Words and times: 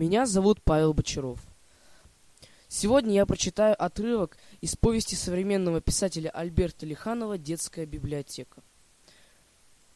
Меня 0.00 0.24
зовут 0.24 0.62
Павел 0.62 0.94
Бочаров. 0.94 1.40
Сегодня 2.68 3.16
я 3.16 3.26
прочитаю 3.26 3.76
отрывок 3.78 4.38
из 4.62 4.74
повести 4.74 5.14
современного 5.14 5.82
писателя 5.82 6.30
Альберта 6.30 6.86
Лиханова 6.86 7.36
«Детская 7.36 7.84
библиотека». 7.84 8.62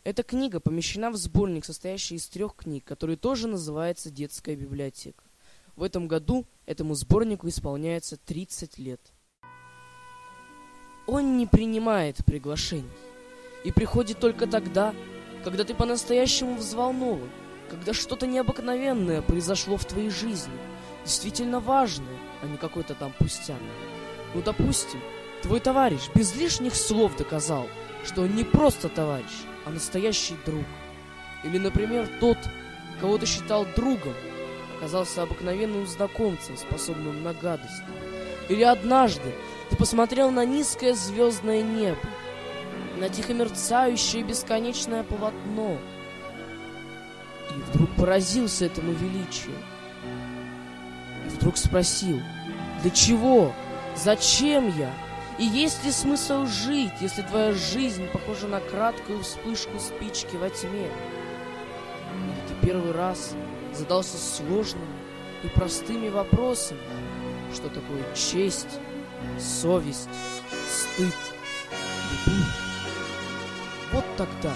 Эта 0.02 0.22
книга 0.22 0.60
помещена 0.60 1.10
в 1.10 1.16
сборник, 1.16 1.64
состоящий 1.64 2.16
из 2.16 2.28
трех 2.28 2.54
книг, 2.54 2.84
который 2.84 3.16
тоже 3.16 3.48
называется 3.48 4.10
«Детская 4.10 4.56
библиотека». 4.56 5.24
В 5.74 5.82
этом 5.82 6.06
году 6.06 6.44
этому 6.66 6.94
сборнику 6.94 7.48
исполняется 7.48 8.18
30 8.18 8.76
лет. 8.76 9.00
Он 11.06 11.38
не 11.38 11.46
принимает 11.46 12.22
приглашений 12.26 12.92
и 13.64 13.72
приходит 13.72 14.20
только 14.20 14.46
тогда, 14.46 14.94
когда 15.44 15.64
ты 15.64 15.74
по-настоящему 15.74 16.56
взволнован, 16.56 17.30
когда 17.70 17.92
что-то 17.92 18.26
необыкновенное 18.26 19.22
произошло 19.22 19.76
в 19.76 19.84
твоей 19.84 20.10
жизни, 20.10 20.54
действительно 21.04 21.60
важное, 21.60 22.18
а 22.42 22.46
не 22.46 22.56
какой-то 22.56 22.94
там 22.94 23.12
пустяк. 23.18 23.58
Ну, 24.34 24.42
допустим, 24.42 25.00
твой 25.42 25.60
товарищ 25.60 26.08
без 26.14 26.34
лишних 26.34 26.74
слов 26.74 27.16
доказал, 27.16 27.66
что 28.04 28.22
он 28.22 28.34
не 28.34 28.44
просто 28.44 28.88
товарищ, 28.88 29.44
а 29.64 29.70
настоящий 29.70 30.36
друг. 30.44 30.64
Или, 31.44 31.58
например, 31.58 32.08
тот, 32.20 32.38
кого 33.00 33.18
ты 33.18 33.26
считал 33.26 33.66
другом, 33.76 34.14
оказался 34.78 35.22
обыкновенным 35.22 35.86
знакомцем, 35.86 36.56
способным 36.56 37.22
на 37.22 37.32
гадость. 37.32 37.82
Или 38.48 38.62
однажды 38.62 39.34
ты 39.70 39.76
посмотрел 39.76 40.30
на 40.30 40.44
низкое 40.44 40.94
звездное 40.94 41.62
небо, 41.62 41.98
на 42.98 43.08
тихо 43.08 43.34
мерцающее 43.34 44.22
бесконечное 44.22 45.02
полотно, 45.02 45.78
и 47.50 47.60
вдруг 47.70 47.90
поразился 47.96 48.66
этому 48.66 48.92
величию. 48.92 49.54
И 51.26 51.28
вдруг 51.28 51.56
спросил, 51.56 52.20
для 52.82 52.90
чего? 52.90 53.52
Зачем 53.96 54.68
я? 54.76 54.92
И 55.38 55.44
есть 55.44 55.84
ли 55.84 55.90
смысл 55.90 56.46
жить, 56.46 56.92
если 57.00 57.22
твоя 57.22 57.52
жизнь 57.52 58.06
похожа 58.08 58.46
на 58.46 58.60
краткую 58.60 59.22
вспышку 59.22 59.78
спички 59.78 60.36
во 60.36 60.48
тьме? 60.50 60.86
Или 60.86 62.48
ты 62.48 62.66
первый 62.66 62.92
раз 62.92 63.34
задался 63.72 64.16
сложными 64.16 64.86
и 65.42 65.48
простыми 65.48 66.08
вопросами, 66.08 66.80
что 67.52 67.68
такое 67.68 68.04
честь, 68.14 68.78
совесть, 69.38 70.08
стыд, 70.68 71.14
любовь? 72.26 72.46
Вот 73.92 74.04
тогда, 74.16 74.52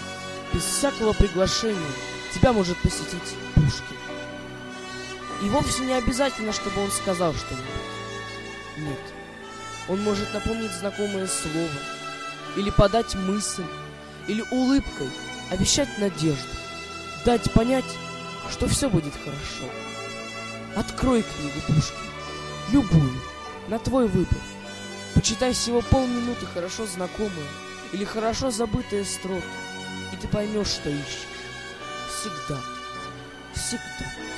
без 0.53 0.63
всякого 0.63 1.13
приглашения, 1.13 1.77
тебя 2.35 2.53
может 2.53 2.77
посетить 2.79 3.37
Пушкин. 3.55 3.97
И 5.43 5.49
вовсе 5.49 5.83
не 5.85 5.93
обязательно, 5.93 6.53
чтобы 6.53 6.83
он 6.83 6.91
сказал 6.91 7.35
что-нибудь. 7.35 7.67
Нет. 8.79 8.99
Он 9.89 10.03
может 10.03 10.33
напомнить 10.35 10.73
знакомое 10.73 11.27
слово, 11.27 11.69
или 12.57 12.71
подать 12.71 13.15
мысль, 13.15 13.65
или 14.27 14.45
улыбкой 14.51 15.09
обещать 15.51 15.89
надежду, 15.99 16.49
дать 17.25 17.51
понять, 17.53 17.85
что 18.51 18.67
все 18.67 18.89
будет 18.89 19.15
хорошо. 19.15 19.71
Открой 20.77 21.23
книгу 21.23 21.61
Пушкина, 21.67 22.13
любую, 22.73 23.21
на 23.69 23.79
твой 23.79 24.07
выбор. 24.09 24.39
Почитай 25.15 25.53
всего 25.53 25.81
полминуты 25.81 26.47
хорошо 26.47 26.87
знакомые 26.87 27.49
или 27.93 28.05
хорошо 28.05 28.51
забытые 28.51 29.05
строки, 29.05 29.43
и 30.13 30.17
ты 30.17 30.29
поймешь, 30.29 30.69
что 30.69 30.91
ищешь. 30.91 31.27
Всегда, 32.18 32.62
всегда. 33.54 34.37